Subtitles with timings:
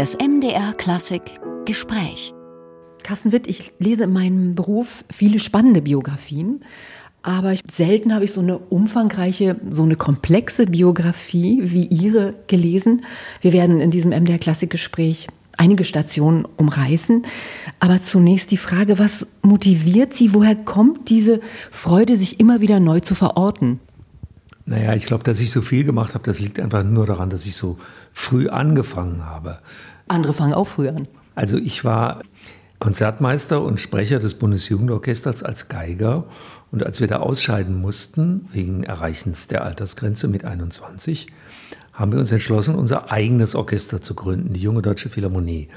[0.00, 1.20] Das MDR Klassik
[1.66, 2.32] Gespräch.
[3.02, 6.64] Carsten Witt, ich lese in meinem Beruf viele spannende Biografien,
[7.20, 13.04] aber selten habe ich so eine umfangreiche, so eine komplexe Biografie wie Ihre gelesen.
[13.42, 15.26] Wir werden in diesem MDR Klassikgespräch
[15.58, 17.26] einige Stationen umreißen.
[17.78, 20.32] Aber zunächst die Frage, was motiviert Sie?
[20.32, 21.40] Woher kommt diese
[21.70, 23.80] Freude, sich immer wieder neu zu verorten?
[24.64, 27.44] Naja, ich glaube, dass ich so viel gemacht habe, das liegt einfach nur daran, dass
[27.44, 27.76] ich so
[28.12, 29.58] früh angefangen habe.
[30.10, 31.08] Andere fangen auch früh an.
[31.34, 32.22] Also ich war
[32.80, 36.24] Konzertmeister und Sprecher des Bundesjugendorchesters als Geiger.
[36.72, 41.28] Und als wir da ausscheiden mussten, wegen Erreichens der Altersgrenze mit 21,
[41.92, 45.68] haben wir uns entschlossen, unser eigenes Orchester zu gründen, die Junge Deutsche Philharmonie.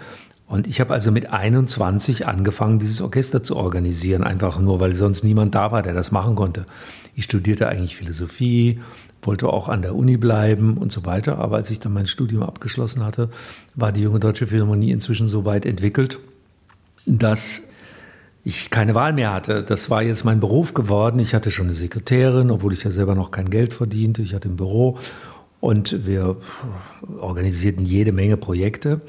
[0.54, 5.24] Und ich habe also mit 21 angefangen, dieses Orchester zu organisieren, einfach nur, weil sonst
[5.24, 6.68] niemand da war, der das machen konnte.
[7.16, 8.80] Ich studierte eigentlich Philosophie,
[9.24, 11.40] wollte auch an der Uni bleiben und so weiter.
[11.40, 13.32] Aber als ich dann mein Studium abgeschlossen hatte,
[13.74, 16.20] war die Junge Deutsche Philharmonie inzwischen so weit entwickelt,
[17.08, 17.64] dass
[18.44, 19.64] ich keine Wahl mehr hatte.
[19.64, 21.18] Das war jetzt mein Beruf geworden.
[21.18, 24.22] Ich hatte schon eine Sekretärin, obwohl ich ja selber noch kein Geld verdiente.
[24.22, 25.00] Ich hatte ein Büro
[25.60, 26.38] und wir
[27.20, 29.02] organisierten jede Menge Projekte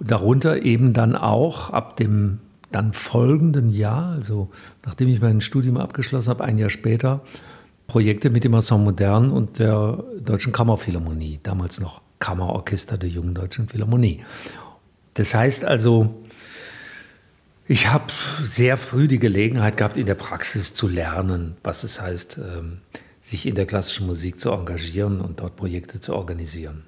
[0.00, 4.50] darunter eben dann auch ab dem dann folgenden Jahr, also
[4.84, 7.22] nachdem ich mein Studium abgeschlossen habe, ein Jahr später,
[7.86, 13.68] Projekte mit dem Ensemble Modern und der Deutschen Kammerphilharmonie, damals noch Kammerorchester der Jungen Deutschen
[13.68, 14.22] Philharmonie.
[15.14, 16.14] Das heißt also,
[17.66, 18.04] ich habe
[18.44, 22.80] sehr früh die Gelegenheit gehabt, in der Praxis zu lernen, was es heißt, ähm,
[23.20, 26.84] sich in der klassischen Musik zu engagieren und dort Projekte zu organisieren.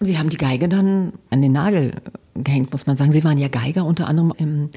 [0.00, 1.94] Sie haben die Geige dann an den Nagel
[2.34, 3.12] gehängt, muss man sagen.
[3.12, 4.70] Sie waren ja Geiger unter anderem im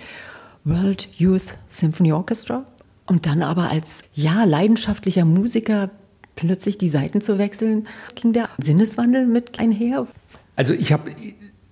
[0.63, 2.65] World Youth Symphony Orchestra
[3.05, 5.89] und dann aber als ja leidenschaftlicher Musiker
[6.35, 10.07] plötzlich die Seiten zu wechseln, ging der Sinneswandel mit einher?
[10.55, 11.11] Also ich habe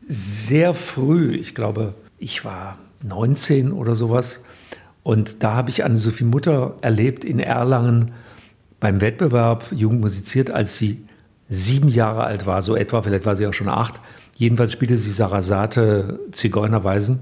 [0.07, 4.41] sehr früh, ich glaube, ich war 19 oder sowas,
[5.03, 8.11] und da habe ich Anne-Sophie Mutter erlebt in Erlangen
[8.81, 11.06] beim Wettbewerb Jugend musiziert, als sie
[11.49, 13.99] sieben Jahre alt war, so etwa, vielleicht war sie auch schon acht.
[14.35, 17.19] Jedenfalls spielte sie Sarasate Zigeunerweisen.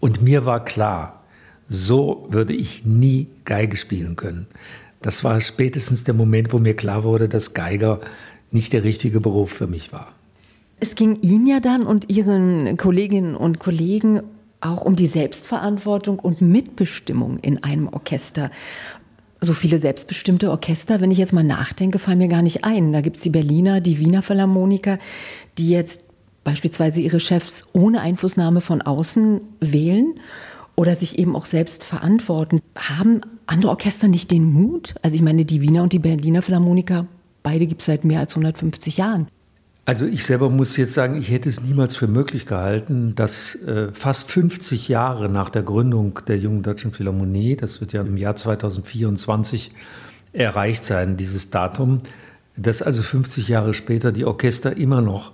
[0.00, 1.22] Und mir war klar,
[1.68, 4.46] so würde ich nie Geige spielen können.
[5.00, 8.00] Das war spätestens der Moment, wo mir klar wurde, dass Geiger
[8.50, 10.08] nicht der richtige Beruf für mich war.
[10.80, 14.22] Es ging Ihnen ja dann und Ihren Kolleginnen und Kollegen
[14.60, 18.50] auch um die Selbstverantwortung und Mitbestimmung in einem Orchester
[19.44, 22.92] so viele selbstbestimmte Orchester, wenn ich jetzt mal nachdenke, fallen mir gar nicht ein.
[22.92, 24.98] Da gibt es die Berliner, die Wiener Philharmoniker,
[25.58, 26.04] die jetzt
[26.44, 30.14] beispielsweise ihre Chefs ohne Einflussnahme von außen wählen
[30.76, 32.60] oder sich eben auch selbst verantworten.
[32.76, 34.94] Haben andere Orchester nicht den Mut?
[35.02, 37.06] Also ich meine, die Wiener und die Berliner Philharmoniker,
[37.42, 39.28] beide gibt es seit mehr als 150 Jahren.
[39.84, 43.90] Also ich selber muss jetzt sagen, ich hätte es niemals für möglich gehalten, dass äh,
[43.92, 48.36] fast 50 Jahre nach der Gründung der Jungen Deutschen Philharmonie, das wird ja im Jahr
[48.36, 49.72] 2024
[50.32, 51.98] erreicht sein, dieses Datum,
[52.56, 55.32] dass also 50 Jahre später die Orchester immer noch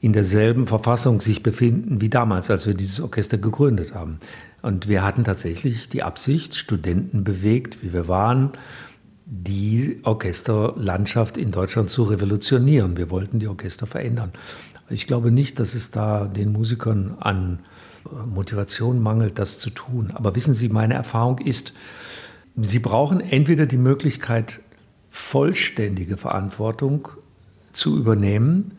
[0.00, 4.18] in derselben Verfassung sich befinden wie damals, als wir dieses Orchester gegründet haben.
[4.62, 8.52] Und wir hatten tatsächlich die Absicht, Studenten bewegt, wie wir waren,
[9.32, 12.96] die Orchesterlandschaft in Deutschland zu revolutionieren.
[12.96, 14.32] Wir wollten die Orchester verändern.
[14.90, 17.60] Ich glaube nicht, dass es da den Musikern an
[18.06, 20.10] äh, Motivation mangelt, das zu tun.
[20.12, 21.74] Aber wissen Sie, meine Erfahrung ist,
[22.56, 24.60] Sie brauchen entweder die Möglichkeit,
[25.10, 27.08] vollständige Verantwortung
[27.72, 28.72] zu übernehmen,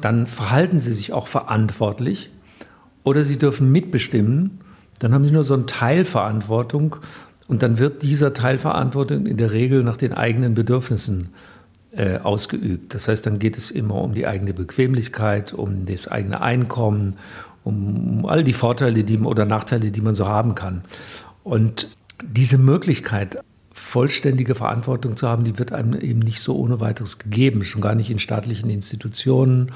[0.00, 2.30] dann verhalten Sie sich auch verantwortlich,
[3.04, 4.58] oder Sie dürfen mitbestimmen,
[5.00, 6.96] dann haben Sie nur so eine Teilverantwortung
[7.48, 11.30] und dann wird dieser Teil Verantwortung in der Regel nach den eigenen Bedürfnissen
[11.94, 12.94] äh, ausgeübt.
[12.94, 17.18] Das heißt, dann geht es immer um die eigene Bequemlichkeit, um das eigene Einkommen,
[17.64, 20.84] um, um all die Vorteile die, oder Nachteile, die man so haben kann.
[21.44, 21.90] Und
[22.22, 23.38] diese Möglichkeit,
[23.74, 27.94] vollständige Verantwortung zu haben, die wird einem eben nicht so ohne weiteres gegeben, schon gar
[27.94, 29.72] nicht in staatlichen Institutionen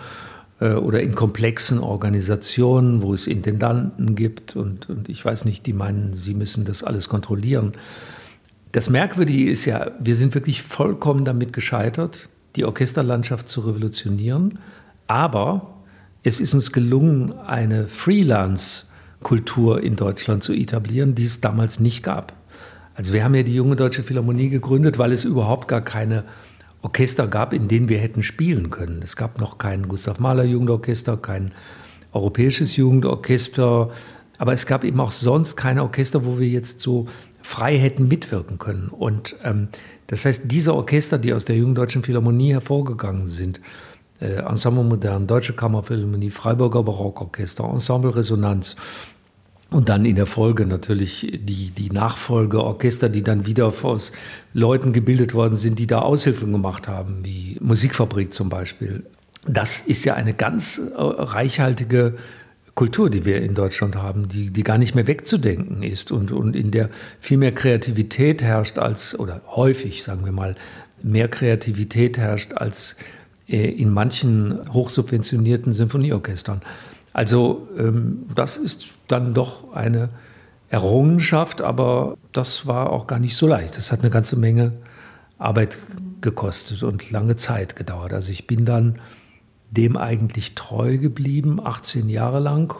[0.58, 6.14] oder in komplexen Organisationen, wo es Intendanten gibt und, und ich weiß nicht, die meinen,
[6.14, 7.72] sie müssen das alles kontrollieren.
[8.72, 14.58] Das Merkwürdige ist ja, wir sind wirklich vollkommen damit gescheitert, die Orchesterlandschaft zu revolutionieren,
[15.06, 15.74] aber
[16.22, 22.32] es ist uns gelungen, eine Freelance-Kultur in Deutschland zu etablieren, die es damals nicht gab.
[22.94, 26.24] Also wir haben ja die junge Deutsche Philharmonie gegründet, weil es überhaupt gar keine
[26.86, 29.00] Orchester gab, in denen wir hätten spielen können.
[29.02, 31.52] Es gab noch kein Gustav Mahler Jugendorchester, kein
[32.12, 33.90] europäisches Jugendorchester,
[34.38, 37.06] aber es gab eben auch sonst keine Orchester, wo wir jetzt so
[37.42, 38.88] frei hätten mitwirken können.
[38.88, 39.68] Und ähm,
[40.06, 43.60] das heißt, diese Orchester, die aus der Jungen Deutschen Philharmonie hervorgegangen sind,
[44.20, 48.76] äh, Ensemble Modern, Deutsche Kammerphilharmonie, Freiburger Barockorchester, Ensemble Resonanz.
[49.70, 54.12] Und dann in der Folge natürlich die, die Nachfolgeorchester, die dann wieder aus
[54.54, 59.02] Leuten gebildet worden sind, die da Aushilfen gemacht haben, wie Musikfabrik zum Beispiel.
[59.48, 62.14] Das ist ja eine ganz äh, reichhaltige
[62.76, 66.54] Kultur, die wir in Deutschland haben, die, die gar nicht mehr wegzudenken ist und, und
[66.54, 66.90] in der
[67.20, 70.54] viel mehr Kreativität herrscht als, oder häufig, sagen wir mal,
[71.02, 72.96] mehr Kreativität herrscht als
[73.48, 76.60] äh, in manchen hochsubventionierten Symphonieorchestern.
[77.16, 80.10] Also ähm, das ist dann doch eine
[80.68, 83.78] Errungenschaft, aber das war auch gar nicht so leicht.
[83.78, 84.72] Das hat eine ganze Menge
[85.38, 85.78] Arbeit
[86.20, 88.12] gekostet und lange Zeit gedauert.
[88.12, 88.98] Also ich bin dann
[89.70, 92.74] dem eigentlich treu geblieben, 18 Jahre lang.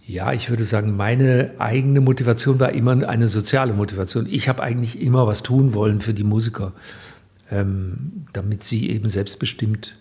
[0.00, 4.26] Ja, ich würde sagen, meine eigene Motivation war immer eine soziale Motivation.
[4.30, 6.72] Ich habe eigentlich immer was tun wollen für die Musiker,
[7.50, 9.94] ähm, damit sie eben selbstbestimmt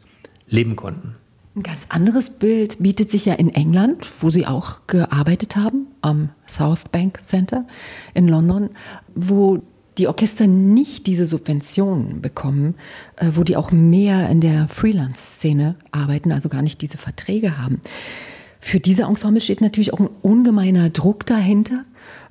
[0.48, 1.18] leben konnten.
[1.56, 6.30] Ein ganz anderes Bild bietet sich ja in England, wo Sie auch gearbeitet haben, am
[6.48, 7.68] South Bank Center
[8.16, 8.72] in London,
[9.14, 9.60] wo
[10.00, 12.74] die Orchester nicht diese Subventionen bekommen,
[13.18, 17.82] äh, wo die auch mehr in der Freelance-Szene arbeiten, also gar nicht diese Verträge haben.
[18.60, 21.86] Für diese Ensemble steht natürlich auch ein ungemeiner Druck dahinter,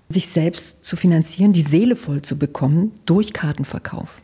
[0.08, 4.20] sich selbst zu finanzieren, die Seele voll zu bekommen durch Kartenverkauf.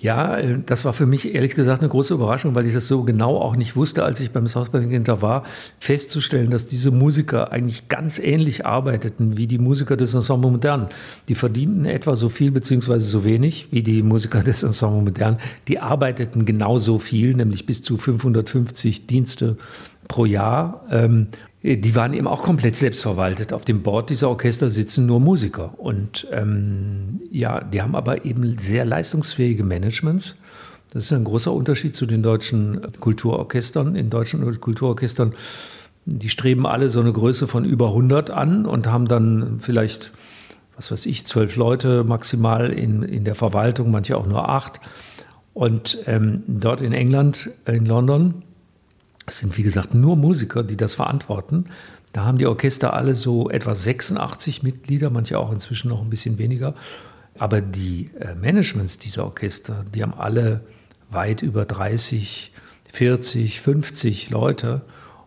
[0.00, 3.36] Ja, das war für mich ehrlich gesagt eine große Überraschung, weil ich das so genau
[3.36, 5.42] auch nicht wusste, als ich beim South Bank Center war,
[5.80, 10.86] festzustellen, dass diese Musiker eigentlich ganz ähnlich arbeiteten wie die Musiker des Ensemble Modern.
[11.28, 15.38] Die verdienten etwa so viel beziehungsweise so wenig wie die Musiker des Ensemble Modern.
[15.66, 19.56] Die arbeiteten genauso viel, nämlich bis zu 550 Dienste
[20.06, 20.86] pro Jahr.
[20.90, 21.26] Ähm,
[21.62, 23.52] die waren eben auch komplett selbstverwaltet.
[23.52, 25.74] Auf dem Board dieser Orchester sitzen nur Musiker.
[25.78, 30.36] Und ähm, ja, die haben aber eben sehr leistungsfähige Managements.
[30.92, 33.96] Das ist ein großer Unterschied zu den deutschen Kulturorchestern.
[33.96, 35.34] In deutschen Kulturorchestern,
[36.06, 40.12] die streben alle so eine Größe von über 100 an und haben dann vielleicht,
[40.76, 44.80] was weiß ich, zwölf Leute maximal in, in der Verwaltung, manche auch nur acht.
[45.54, 48.44] Und ähm, dort in England, in London,
[49.28, 51.66] es sind, wie gesagt, nur Musiker, die das verantworten.
[52.12, 56.38] Da haben die Orchester alle so etwa 86 Mitglieder, manche auch inzwischen noch ein bisschen
[56.38, 56.74] weniger.
[57.38, 60.62] Aber die äh, Managements dieser Orchester, die haben alle
[61.10, 62.52] weit über 30,
[62.92, 64.82] 40, 50 Leute.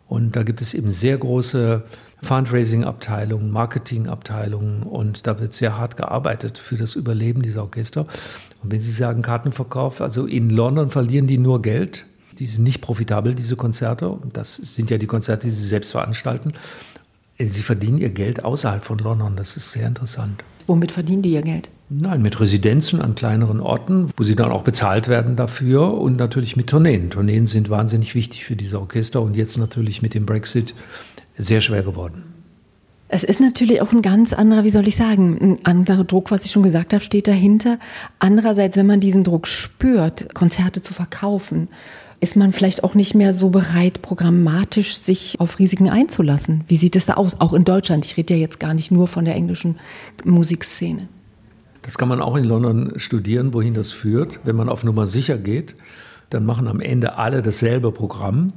[0.07, 1.83] Und da gibt es eben sehr große
[2.21, 8.01] Fundraising-Abteilungen, Marketing-Abteilungen und da wird sehr hart gearbeitet für das Überleben dieser Orchester.
[8.61, 12.05] Und wenn Sie sagen Kartenverkauf, also in London verlieren die nur Geld,
[12.39, 14.17] die sind nicht profitabel, diese Konzerte.
[14.33, 16.53] Das sind ja die Konzerte, die sie selbst veranstalten.
[17.39, 19.35] Sie verdienen ihr Geld außerhalb von London.
[19.35, 20.43] Das ist sehr interessant.
[20.67, 21.69] Womit verdienen die ihr Geld?
[21.89, 26.55] Nein, mit Residenzen an kleineren Orten, wo sie dann auch bezahlt werden dafür und natürlich
[26.55, 27.09] mit Tourneen.
[27.09, 30.73] Tourneen sind wahnsinnig wichtig für diese Orchester und jetzt natürlich mit dem Brexit
[31.37, 32.23] sehr schwer geworden.
[33.09, 36.45] Es ist natürlich auch ein ganz anderer, wie soll ich sagen, ein anderer Druck, was
[36.45, 37.77] ich schon gesagt habe, steht dahinter.
[38.19, 41.67] Andererseits, wenn man diesen Druck spürt, Konzerte zu verkaufen
[42.21, 46.63] ist man vielleicht auch nicht mehr so bereit, programmatisch sich auf Risiken einzulassen.
[46.67, 47.41] Wie sieht es da aus?
[47.41, 48.05] Auch in Deutschland.
[48.05, 49.79] Ich rede ja jetzt gar nicht nur von der englischen
[50.23, 51.09] Musikszene.
[51.81, 54.39] Das kann man auch in London studieren, wohin das führt.
[54.43, 55.75] Wenn man auf Nummer sicher geht,
[56.29, 58.53] dann machen am Ende alle dasselbe Programm.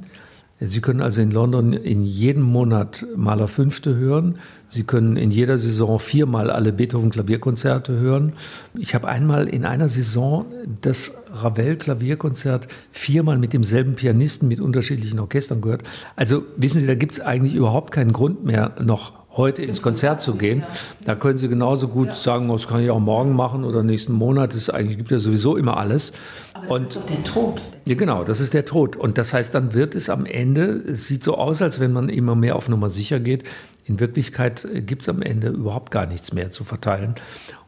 [0.61, 4.37] Sie können also in London in jedem Monat Maler Fünfte hören.
[4.67, 8.33] Sie können in jeder Saison viermal alle Beethoven-Klavierkonzerte hören.
[8.73, 10.45] Ich habe einmal in einer Saison
[10.81, 15.83] das Ravel-Klavierkonzert viermal mit demselben Pianisten mit unterschiedlichen Orchestern gehört.
[16.15, 20.21] Also wissen Sie, da gibt es eigentlich überhaupt keinen Grund mehr, noch heute ins Konzert
[20.21, 20.63] zu gehen.
[21.03, 24.55] Da können Sie genauso gut sagen, das kann ich auch morgen machen oder nächsten Monat.
[24.73, 26.13] Eigentlich gibt ja sowieso immer alles.
[26.53, 27.61] Aber das und, ist doch der Tod.
[27.85, 28.95] Ja, genau, das ist der Tod.
[28.95, 32.09] Und das heißt, dann wird es am Ende, es sieht so aus, als wenn man
[32.09, 33.43] immer mehr auf Nummer sicher geht.
[33.85, 37.15] In Wirklichkeit gibt es am Ende überhaupt gar nichts mehr zu verteilen.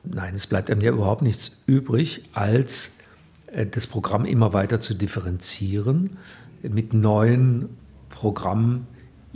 [0.03, 2.91] Nein, es bleibt einem ja überhaupt nichts übrig, als
[3.47, 6.17] äh, das Programm immer weiter zu differenzieren
[6.63, 7.69] mit neuen
[8.09, 8.87] Programmen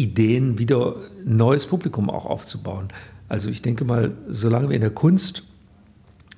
[0.02, 2.90] Ideen wieder neues Publikum auch aufzubauen.
[3.30, 5.44] Also ich denke mal, solange wir in der Kunst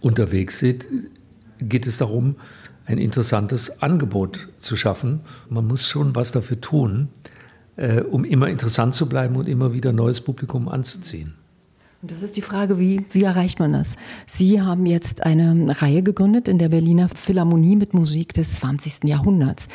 [0.01, 0.88] unterwegs sind,
[1.60, 2.36] geht es darum,
[2.86, 5.22] ein interessantes Angebot zu schaffen.
[5.50, 7.08] Man muss schon was dafür tun,
[7.77, 11.36] äh, um immer interessant zu bleiben und immer wieder neues Publikum anzuziehen.
[12.01, 13.96] Und das ist die Frage, wie, wie erreicht man das?
[14.27, 19.05] Sie haben jetzt eine Reihe gegründet in der Berliner Philharmonie mit Musik des 20.
[19.05, 19.70] Jahrhunderts.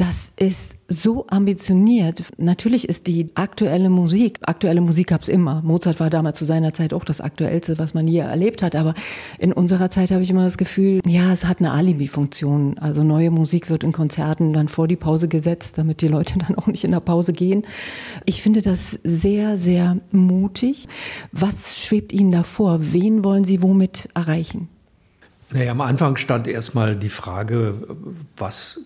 [0.00, 2.24] Das ist so ambitioniert.
[2.38, 5.60] Natürlich ist die aktuelle Musik, aktuelle Musik gab es immer.
[5.60, 8.76] Mozart war damals zu seiner Zeit auch das aktuellste, was man je erlebt hat.
[8.76, 8.94] Aber
[9.38, 12.78] in unserer Zeit habe ich immer das Gefühl, ja, es hat eine Alibi-Funktion.
[12.78, 16.56] Also neue Musik wird in Konzerten dann vor die Pause gesetzt, damit die Leute dann
[16.56, 17.66] auch nicht in der Pause gehen.
[18.24, 20.88] Ich finde das sehr, sehr mutig.
[21.30, 22.78] Was schwebt Ihnen da vor?
[22.80, 24.70] Wen wollen Sie womit erreichen?
[25.52, 27.74] Naja, am Anfang stand erstmal die Frage,
[28.36, 28.80] was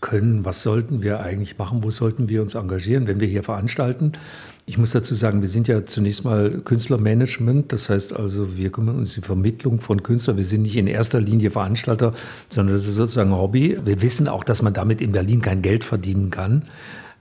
[0.00, 4.12] können, was sollten wir eigentlich machen, wo sollten wir uns engagieren, wenn wir hier veranstalten.
[4.66, 8.98] Ich muss dazu sagen, wir sind ja zunächst mal Künstlermanagement, das heißt also, wir kümmern
[8.98, 10.36] uns um die Vermittlung von Künstlern.
[10.36, 12.12] Wir sind nicht in erster Linie Veranstalter,
[12.48, 13.78] sondern das ist sozusagen ein Hobby.
[13.84, 16.64] Wir wissen auch, dass man damit in Berlin kein Geld verdienen kann,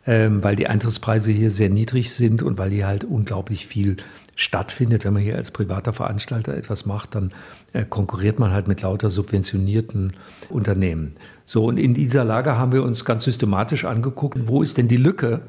[0.09, 3.97] ähm, weil die Eintrittspreise hier sehr niedrig sind und weil hier halt unglaublich viel
[4.35, 5.05] stattfindet.
[5.05, 7.31] Wenn man hier als privater Veranstalter etwas macht, dann
[7.73, 10.13] äh, konkurriert man halt mit lauter subventionierten
[10.49, 11.15] Unternehmen.
[11.45, 14.97] So, und in dieser Lage haben wir uns ganz systematisch angeguckt, wo ist denn die
[14.97, 15.41] Lücke?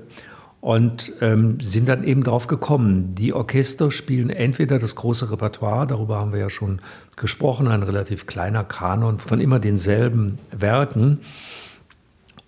[0.61, 6.19] Und ähm, sind dann eben drauf gekommen, die Orchester spielen entweder das große Repertoire, darüber
[6.19, 6.83] haben wir ja schon
[7.17, 11.21] gesprochen, ein relativ kleiner Kanon von immer denselben Werken,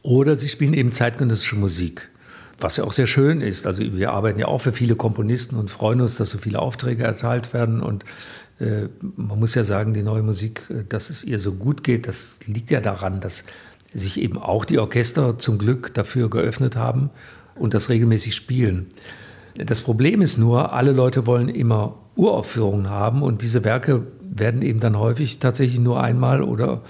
[0.02, 2.10] oder sie spielen eben zeitgenössische Musik
[2.62, 3.66] was ja auch sehr schön ist.
[3.66, 7.04] Also wir arbeiten ja auch für viele Komponisten und freuen uns, dass so viele Aufträge
[7.04, 7.80] erteilt werden.
[7.82, 8.04] Und
[8.58, 12.06] äh, man muss ja sagen, die neue Musik, äh, dass es ihr so gut geht,
[12.06, 13.44] das liegt ja daran, dass
[13.92, 17.10] sich eben auch die Orchester zum Glück dafür geöffnet haben
[17.56, 18.86] und das regelmäßig spielen.
[19.54, 24.80] Das Problem ist nur, alle Leute wollen immer Uraufführungen haben und diese Werke werden eben
[24.80, 26.80] dann häufig tatsächlich nur einmal oder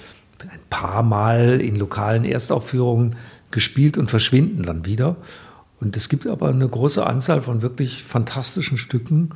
[0.50, 3.16] ein paar Mal in lokalen Erstaufführungen
[3.50, 5.16] gespielt und verschwinden dann wieder.
[5.80, 9.30] Und es gibt aber eine große Anzahl von wirklich fantastischen Stücken.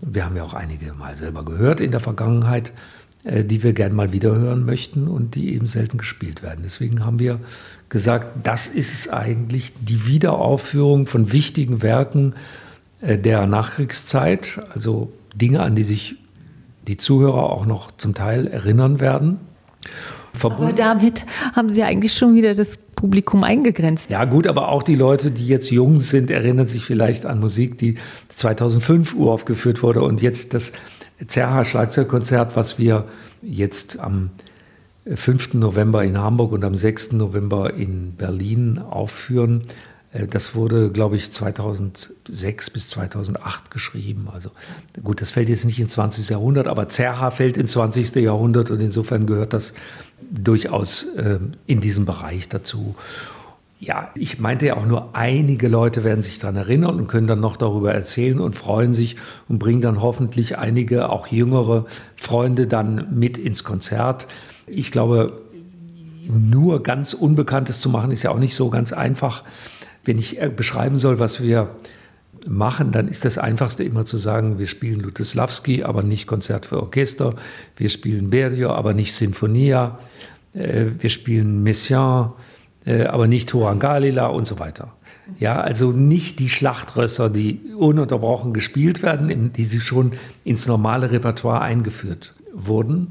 [0.00, 2.72] Wir haben ja auch einige mal selber gehört in der Vergangenheit,
[3.24, 6.60] äh, die wir gern mal wieder hören möchten und die eben selten gespielt werden.
[6.64, 7.40] Deswegen haben wir
[7.88, 12.34] gesagt, das ist es eigentlich, die Wiederaufführung von wichtigen Werken
[13.00, 16.16] äh, der Nachkriegszeit, also Dinge, an die sich
[16.86, 19.38] die Zuhörer auch noch zum Teil erinnern werden.
[20.36, 20.64] Verbunden.
[20.64, 21.24] Aber damit
[21.54, 24.10] haben Sie eigentlich schon wieder das Publikum eingegrenzt.
[24.10, 27.78] Ja gut, aber auch die Leute, die jetzt jung sind, erinnern sich vielleicht an Musik,
[27.78, 27.96] die
[28.28, 30.72] 2005 uraufgeführt wurde und jetzt das
[31.26, 33.04] Zerha Schlagzeugkonzert, was wir
[33.42, 34.30] jetzt am
[35.14, 35.54] 5.
[35.54, 37.12] November in Hamburg und am 6.
[37.12, 39.62] November in Berlin aufführen.
[40.16, 44.28] Äh, das wurde, glaube ich, 2006 bis 2008 geschrieben.
[44.32, 44.50] Also
[45.02, 46.28] gut, das fällt jetzt nicht ins 20.
[46.28, 48.16] Jahrhundert, aber Zerha fällt ins 20.
[48.16, 49.74] Jahrhundert und insofern gehört das
[50.30, 52.94] durchaus äh, in diesem Bereich dazu.
[53.78, 57.40] Ja, ich meinte ja auch nur, einige Leute werden sich daran erinnern und können dann
[57.40, 59.16] noch darüber erzählen und freuen sich
[59.48, 61.84] und bringen dann hoffentlich einige, auch jüngere
[62.16, 64.28] Freunde dann mit ins Konzert.
[64.66, 65.42] Ich glaube,
[66.26, 69.44] nur ganz Unbekanntes zu machen, ist ja auch nicht so ganz einfach.
[70.06, 71.76] Wenn ich äh, beschreiben soll, was wir
[72.46, 76.80] machen, dann ist das Einfachste immer zu sagen, wir spielen Lutoslawski, aber nicht Konzert für
[76.80, 77.34] Orchester.
[77.76, 79.98] Wir spielen Berio, aber nicht Sinfonia.
[80.54, 82.30] Äh, wir spielen Messiaen,
[82.84, 84.94] äh, aber nicht Turangalila und so weiter.
[85.40, 90.12] Ja, also nicht die Schlachtrösser, die ununterbrochen gespielt werden, die sie schon
[90.44, 93.08] ins normale Repertoire eingeführt wurden.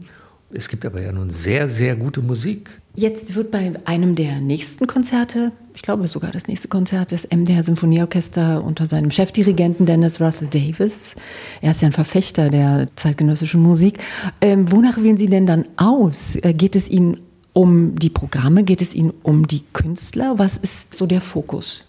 [0.51, 2.69] Es gibt aber ja nun sehr, sehr gute Musik.
[2.95, 7.63] Jetzt wird bei einem der nächsten Konzerte, ich glaube sogar das nächste Konzert, das MDR
[7.63, 11.15] Symphonieorchester unter seinem Chefdirigenten Dennis Russell Davis.
[11.61, 13.99] Er ist ja ein Verfechter der zeitgenössischen Musik.
[14.39, 16.35] Ähm, wonach wählen Sie denn dann aus?
[16.37, 17.19] Äh, geht es Ihnen
[17.53, 18.63] um die Programme?
[18.63, 20.35] Geht es Ihnen um die Künstler?
[20.37, 21.85] Was ist so der Fokus?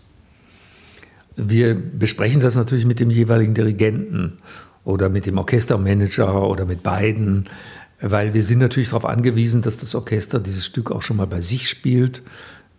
[1.37, 4.39] Wir besprechen das natürlich mit dem jeweiligen Dirigenten
[4.85, 7.49] oder mit dem Orchestermanager oder mit beiden
[8.01, 11.41] weil wir sind natürlich darauf angewiesen, dass das Orchester dieses Stück auch schon mal bei
[11.41, 12.23] sich spielt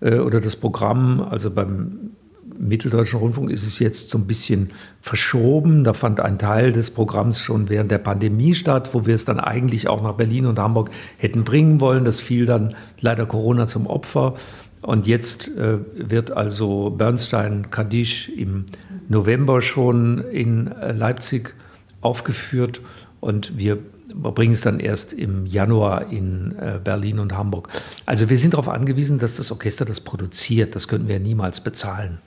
[0.01, 1.21] äh, oder das Programm.
[1.21, 2.11] Also beim
[2.59, 4.71] Mitteldeutschen Rundfunk ist es jetzt so ein bisschen
[5.01, 5.83] verschoben.
[5.83, 9.39] Da fand ein Teil des Programms schon während der Pandemie statt, wo wir es dann
[9.39, 12.05] eigentlich auch nach Berlin und Hamburg hätten bringen wollen.
[12.05, 14.35] Das fiel dann leider Corona zum Opfer.
[14.81, 18.65] Und jetzt äh, wird also Bernstein Kadisch im
[19.09, 21.55] November schon in äh, Leipzig
[22.01, 22.81] aufgeführt.
[23.19, 23.79] Und wir wir
[24.21, 27.69] bringen es dann erst im Januar in äh, Berlin und Hamburg.
[28.05, 30.75] Also wir sind darauf angewiesen, dass das Orchester das produziert.
[30.75, 32.19] Das könnten wir niemals bezahlen.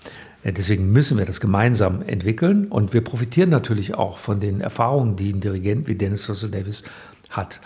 [0.42, 5.16] Äh, deswegen müssen wir das gemeinsam entwickeln und wir profitieren natürlich auch von den Erfahrungen,
[5.16, 6.82] die ein Dirigent wie Dennis Russell Davis
[7.28, 7.60] hat.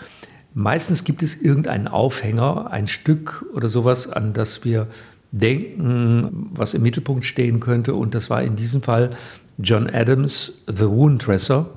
[0.53, 4.87] Meistens gibt es irgendeinen Aufhänger, ein Stück oder sowas, an das wir
[5.31, 7.93] denken, was im Mittelpunkt stehen könnte.
[7.93, 9.11] Und das war in diesem Fall
[9.57, 11.69] John Adams, The Wound Dresser,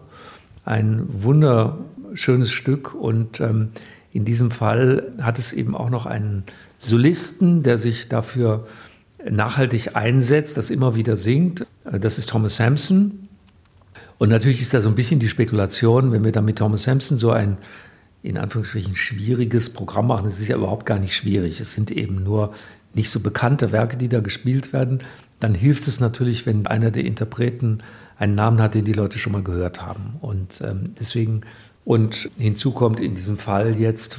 [0.65, 1.79] ein wunder
[2.19, 3.71] schönes Stück und ähm,
[4.13, 6.45] in diesem Fall hat es eben auch noch einen
[6.79, 8.67] Solisten, der sich dafür
[9.29, 11.67] nachhaltig einsetzt, das immer wieder singt.
[11.85, 13.29] Das ist Thomas Sampson.
[14.17, 17.19] Und natürlich ist da so ein bisschen die Spekulation, wenn wir dann mit Thomas Sampson
[17.19, 17.59] so ein
[18.23, 20.27] in Anführungsstrichen schwieriges Programm machen.
[20.27, 21.61] Es ist ja überhaupt gar nicht schwierig.
[21.61, 22.53] Es sind eben nur
[22.95, 25.01] nicht so bekannte Werke, die da gespielt werden.
[25.39, 27.79] Dann hilft es natürlich, wenn einer der Interpreten
[28.19, 30.17] einen Namen hat, den die Leute schon mal gehört haben.
[30.21, 31.43] Und ähm, deswegen,
[31.89, 34.19] und hinzu kommt in diesem Fall jetzt,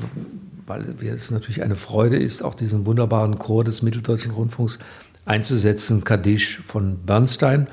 [0.65, 4.79] weil es natürlich eine Freude ist, auch diesen wunderbaren Chor des Mitteldeutschen Rundfunks
[5.25, 7.67] einzusetzen, Kaddish von Bernstein.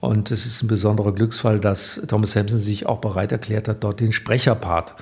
[0.00, 4.00] Und es ist ein besonderer Glücksfall, dass Thomas Sampson sich auch bereit erklärt hat, dort
[4.00, 4.94] den Sprecherpart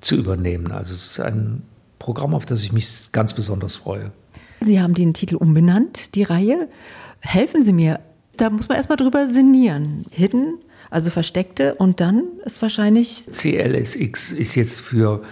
[0.00, 0.70] zu übernehmen.
[0.70, 1.62] Also es ist ein
[1.98, 4.12] Programm, auf das ich mich ganz besonders freue.
[4.60, 6.68] Sie haben den Titel umbenannt, die Reihe.
[7.18, 7.98] Helfen Sie mir.
[8.36, 10.06] Da muss man erstmal drüber sinnieren.
[10.12, 13.26] Hidden, also versteckte und dann ist wahrscheinlich.
[13.32, 15.22] CLSX ist jetzt für,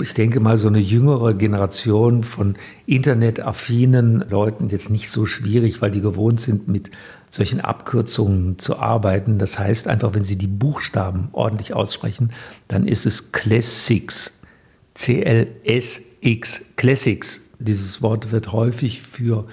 [0.00, 2.54] ich denke mal, so eine jüngere Generation von
[2.86, 6.90] internetaffinen Leuten jetzt nicht so schwierig, weil die gewohnt sind, mit
[7.28, 9.38] solchen Abkürzungen zu arbeiten.
[9.38, 12.30] Das heißt einfach, wenn Sie die Buchstaben ordentlich aussprechen,
[12.68, 14.38] dann ist es Classics.
[14.94, 17.40] C-L-S-X, Classics.
[17.58, 19.46] Dieses Wort wird häufig für,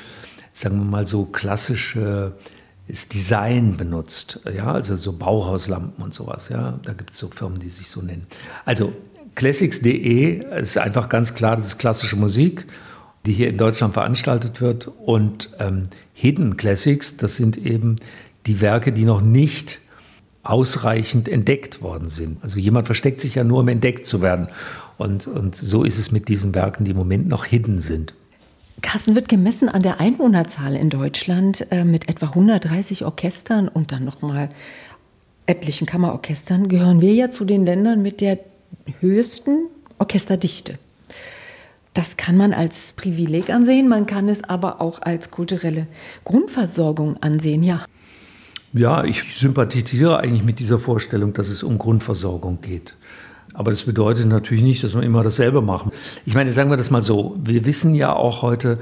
[0.51, 1.25] sagen wir mal, so
[2.91, 4.39] klassisches Design benutzt.
[4.53, 6.49] Ja, also so Bauhauslampen und sowas.
[6.49, 8.27] Ja, da gibt es so Firmen, die sich so nennen.
[8.65, 8.93] Also
[9.35, 12.65] classics.de ist einfach ganz klar, das ist klassische Musik
[13.25, 14.87] die hier in Deutschland veranstaltet wird.
[14.87, 15.83] Und ähm,
[16.13, 17.97] Hidden Classics, das sind eben
[18.47, 19.79] die Werke, die noch nicht
[20.43, 22.43] ausreichend entdeckt worden sind.
[22.43, 24.47] Also jemand versteckt sich ja nur, um entdeckt zu werden.
[24.97, 28.15] Und, und so ist es mit diesen Werken, die im Moment noch hidden sind.
[28.81, 34.03] Carsten wird gemessen an der Einwohnerzahl in Deutschland äh, mit etwa 130 Orchestern und dann
[34.03, 34.49] nochmal
[35.45, 36.67] etlichen Kammerorchestern.
[36.67, 38.39] Gehören wir ja zu den Ländern mit der
[38.99, 39.67] höchsten
[39.99, 40.79] Orchesterdichte.
[41.93, 45.87] Das kann man als Privileg ansehen, man kann es aber auch als kulturelle
[46.23, 47.85] Grundversorgung ansehen, ja.
[48.73, 52.95] Ja, ich sympathisiere eigentlich mit dieser Vorstellung, dass es um Grundversorgung geht.
[53.53, 55.91] Aber das bedeutet natürlich nicht, dass wir immer dasselbe machen.
[56.25, 58.79] Ich meine, sagen wir das mal so, wir wissen ja auch heute,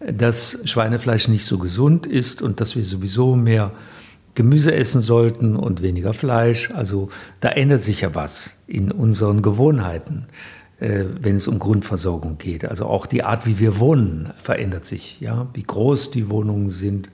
[0.00, 3.72] dass Schweinefleisch nicht so gesund ist und dass wir sowieso mehr
[4.34, 6.70] Gemüse essen sollten und weniger Fleisch.
[6.70, 10.26] Also da ändert sich ja was in unseren Gewohnheiten.
[10.82, 12.64] Äh, wenn es um Grundversorgung geht.
[12.64, 15.20] Also auch die Art, wie wir wohnen, verändert sich.
[15.20, 15.46] Ja?
[15.52, 17.08] Wie groß die Wohnungen sind,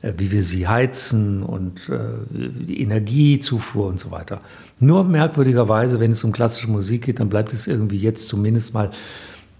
[0.00, 1.98] äh, wie wir sie heizen und äh,
[2.30, 4.40] die Energiezufuhr und so weiter.
[4.80, 8.90] Nur merkwürdigerweise, wenn es um klassische Musik geht, dann bleibt es irgendwie jetzt zumindest mal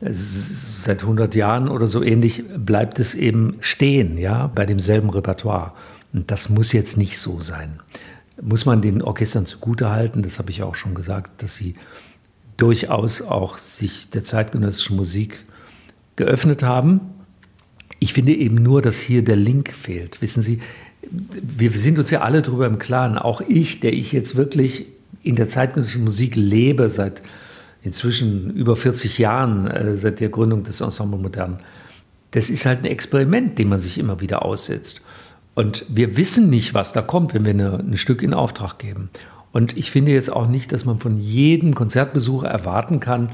[0.00, 5.72] seit 100 Jahren oder so ähnlich, bleibt es eben stehen, ja, bei demselben Repertoire.
[6.14, 7.80] Und das muss jetzt nicht so sein.
[8.40, 11.74] Muss man den Orchestern zugutehalten, das habe ich auch schon gesagt, dass sie
[12.56, 15.44] durchaus auch sich der zeitgenössischen Musik
[16.16, 17.00] geöffnet haben.
[17.98, 20.22] Ich finde eben nur, dass hier der Link fehlt.
[20.22, 20.61] Wissen Sie,
[21.02, 24.87] wir sind uns ja alle darüber im Klaren, auch ich, der ich jetzt wirklich
[25.22, 27.22] in der zeitgenössischen Musik lebe, seit
[27.83, 31.61] inzwischen über 40 Jahren, äh, seit der Gründung des Ensemble Modern.
[32.33, 35.00] Das ist halt ein Experiment, dem man sich immer wieder aussetzt.
[35.54, 39.11] Und wir wissen nicht, was da kommt, wenn wir eine, ein Stück in Auftrag geben.
[39.52, 43.30] Und ich finde jetzt auch nicht, dass man von jedem Konzertbesucher erwarten kann,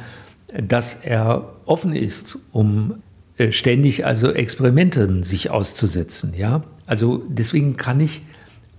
[0.57, 2.95] dass er offen ist, um
[3.37, 6.33] äh, ständig also Experimenten sich auszusetzen.
[6.37, 6.63] Ja?
[6.87, 8.23] Also deswegen kann ich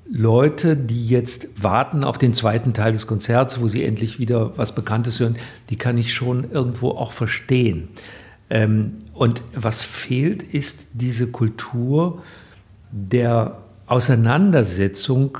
[0.09, 4.73] Leute, die jetzt warten auf den zweiten Teil des Konzerts, wo sie endlich wieder was
[4.73, 5.35] Bekanntes hören,
[5.69, 7.89] die kann ich schon irgendwo auch verstehen.
[8.49, 12.23] Ähm, und was fehlt, ist diese Kultur
[12.91, 15.37] der Auseinandersetzung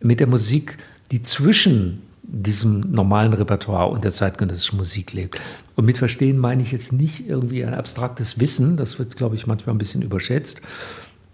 [0.00, 0.78] mit der Musik
[1.10, 5.40] die zwischen diesem normalen Repertoire und der zeitgenössischen Musik lebt.
[5.76, 9.46] Und mit Verstehen meine ich jetzt nicht irgendwie ein abstraktes Wissen, das wird, glaube ich,
[9.46, 10.60] manchmal ein bisschen überschätzt.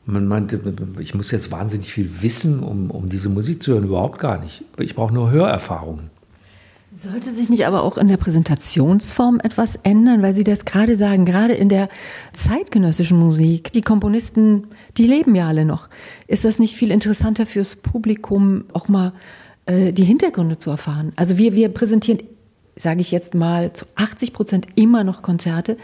[0.06, 0.56] Man meint,
[0.98, 4.64] ich muss jetzt wahnsinnig viel wissen, um, um diese Musik zu hören, überhaupt gar nicht.
[4.78, 6.10] Ich brauche nur Hörerfahrung.
[6.92, 11.24] Sollte sich nicht aber auch in der Präsentationsform etwas ändern, weil Sie das gerade sagen,
[11.24, 11.88] gerade in der
[12.32, 15.88] zeitgenössischen Musik, die Komponisten, die leben ja alle noch.
[16.28, 19.12] Ist das nicht viel interessanter fürs Publikum, auch mal
[19.66, 21.12] äh, die Hintergründe zu erfahren.
[21.16, 22.22] Also wir, wir präsentieren,
[22.76, 25.76] sage ich jetzt mal, zu 80 Prozent immer noch Konzerte,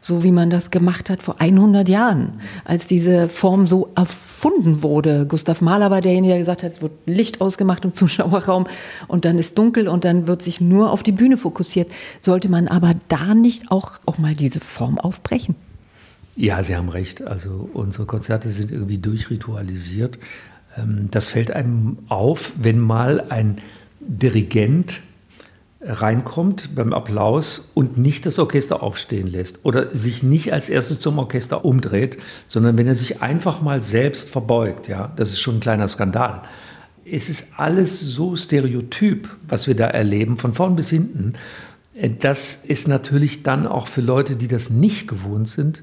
[0.00, 5.26] so wie man das gemacht hat vor 100 Jahren, als diese Form so erfunden wurde.
[5.26, 8.64] Gustav Mahler war derjenige, der gesagt hat, es wird Licht ausgemacht im Zuschauerraum
[9.08, 11.90] und dann ist dunkel und dann wird sich nur auf die Bühne fokussiert.
[12.20, 15.56] Sollte man aber da nicht auch, auch mal diese Form aufbrechen?
[16.36, 17.22] Ja, Sie haben recht.
[17.22, 20.18] Also unsere Konzerte sind irgendwie durchritualisiert.
[20.76, 23.56] Ähm, das fällt einem auf, wenn mal ein
[24.00, 25.00] Dirigent
[25.86, 31.18] reinkommt beim Applaus und nicht das Orchester aufstehen lässt oder sich nicht als erstes zum
[31.18, 32.18] Orchester umdreht,
[32.48, 36.42] sondern wenn er sich einfach mal selbst verbeugt, ja, das ist schon ein kleiner Skandal.
[37.04, 41.34] Es ist alles so stereotyp, was wir da erleben, von vorn bis hinten.
[42.20, 45.82] Das ist natürlich dann auch für Leute, die das nicht gewohnt sind,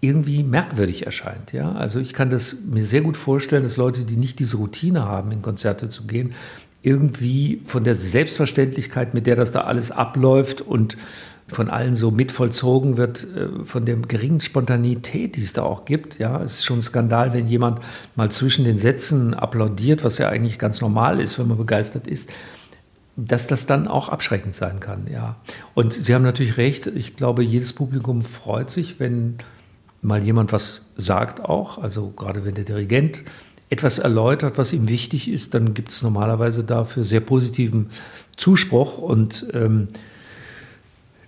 [0.00, 1.52] irgendwie merkwürdig erscheint.
[1.52, 1.72] Ja?
[1.72, 5.30] Also ich kann das mir sehr gut vorstellen, dass Leute, die nicht diese Routine haben,
[5.30, 6.32] in Konzerte zu gehen,
[6.82, 10.96] irgendwie von der Selbstverständlichkeit, mit der das da alles abläuft und
[11.48, 15.84] von allen so mit vollzogen wird, äh, von der geringen Spontanität, die es da auch
[15.84, 16.18] gibt.
[16.18, 17.80] Ja, es ist schon ein Skandal, wenn jemand
[18.16, 22.30] mal zwischen den Sätzen applaudiert, was ja eigentlich ganz normal ist, wenn man begeistert ist,
[23.16, 25.06] dass das dann auch abschreckend sein kann.
[25.12, 25.36] Ja,
[25.74, 26.86] und Sie haben natürlich recht.
[26.86, 29.36] Ich glaube, jedes Publikum freut sich, wenn
[30.00, 31.78] mal jemand was sagt auch.
[31.78, 33.22] Also gerade wenn der Dirigent
[33.72, 37.88] etwas erläutert, was ihm wichtig ist, dann gibt es normalerweise dafür sehr positiven
[38.36, 39.88] Zuspruch und ähm,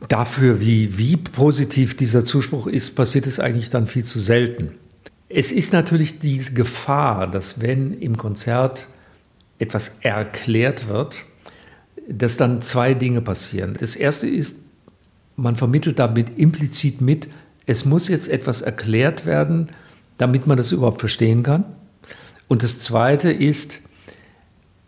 [0.08, 4.72] dafür, wie, wie positiv dieser Zuspruch ist, passiert es eigentlich dann viel zu selten.
[5.30, 8.88] Es ist natürlich die Gefahr, dass wenn im Konzert
[9.58, 11.22] etwas erklärt wird,
[12.06, 13.74] dass dann zwei Dinge passieren.
[13.80, 14.58] Das erste ist,
[15.36, 17.26] man vermittelt damit implizit mit,
[17.64, 19.70] es muss jetzt etwas erklärt werden,
[20.18, 21.64] damit man das überhaupt verstehen kann.
[22.54, 23.80] Und das Zweite ist,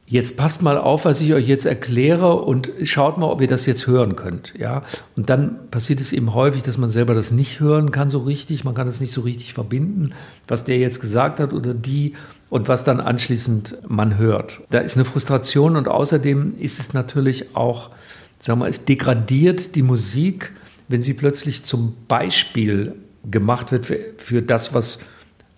[0.06, 3.66] jetzt passt mal auf, was ich euch jetzt erkläre und schaut mal, ob ihr das
[3.66, 4.54] jetzt hören könnt.
[4.56, 4.84] Ja?
[5.16, 8.62] Und dann passiert es eben häufig, dass man selber das nicht hören kann so richtig,
[8.62, 10.12] man kann das nicht so richtig verbinden,
[10.46, 12.12] was der jetzt gesagt hat oder die
[12.50, 14.60] und was dann anschließend man hört.
[14.70, 17.90] Da ist eine Frustration und außerdem ist es natürlich auch,
[18.38, 20.52] sagen wir, es degradiert die Musik,
[20.86, 22.94] wenn sie plötzlich zum Beispiel
[23.28, 25.00] gemacht wird für, für das, was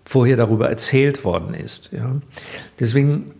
[0.09, 1.91] vorher darüber erzählt worden ist.
[1.91, 2.15] Ja.
[2.79, 3.35] Deswegen,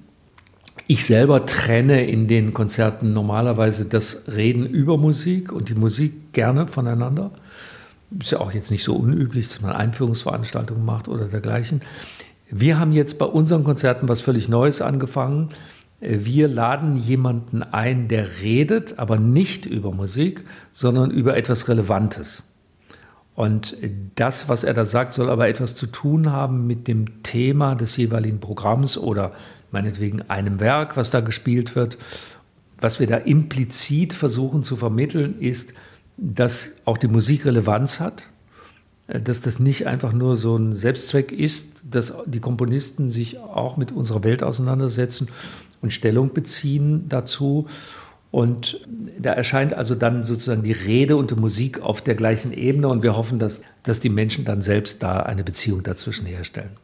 [0.86, 6.68] ich selber trenne in den Konzerten normalerweise das Reden über Musik und die Musik gerne
[6.68, 7.32] voneinander.
[8.20, 11.82] Ist ja auch jetzt nicht so unüblich, dass man Einführungsveranstaltungen macht oder dergleichen.
[12.52, 15.50] Wir haben jetzt bei unseren Konzerten was völlig Neues angefangen.
[16.00, 22.44] Wir laden jemanden ein, der redet, aber nicht über Musik, sondern über etwas Relevantes.
[23.40, 23.78] Und
[24.16, 27.96] das, was er da sagt, soll aber etwas zu tun haben mit dem Thema des
[27.96, 29.32] jeweiligen Programms oder
[29.72, 31.98] meinetwegen einem Werk, was da gespielt wird.
[32.80, 35.72] Was wir da implizit versuchen zu vermitteln, ist,
[36.18, 38.28] dass auch die Musik Relevanz hat,
[39.08, 43.94] dass das nicht einfach nur so ein Selbstzweck ist, dass die Komponisten sich auch mit
[43.94, 45.30] unserer Welt auseinandersetzen
[45.82, 47.68] und Stellung beziehen dazu
[48.32, 48.88] und
[49.18, 53.02] da erscheint also dann sozusagen die Rede und die Musik auf der gleichen Ebene und
[53.02, 56.78] wir hoffen, dass, dass die Menschen dann selbst da eine Beziehung dazwischen herstellen.